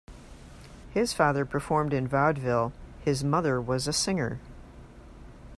His 0.89 1.13
father 1.13 1.45
performed 1.45 1.93
in 1.93 2.07
vaudeville; 2.07 2.73
his 3.01 3.23
mother 3.23 3.61
was 3.61 3.87
a 3.87 3.93
singer. 3.93 4.39